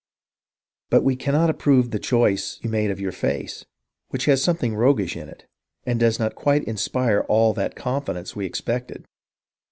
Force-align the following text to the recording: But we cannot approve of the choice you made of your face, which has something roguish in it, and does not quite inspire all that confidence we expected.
But 0.89 1.03
we 1.03 1.15
cannot 1.15 1.51
approve 1.51 1.85
of 1.85 1.91
the 1.91 1.99
choice 1.99 2.57
you 2.63 2.71
made 2.71 2.89
of 2.89 2.99
your 2.99 3.11
face, 3.11 3.65
which 4.09 4.25
has 4.25 4.41
something 4.41 4.73
roguish 4.75 5.15
in 5.15 5.29
it, 5.29 5.45
and 5.85 5.99
does 5.99 6.17
not 6.17 6.33
quite 6.33 6.63
inspire 6.63 7.19
all 7.29 7.53
that 7.53 7.75
confidence 7.75 8.35
we 8.35 8.47
expected. 8.47 9.05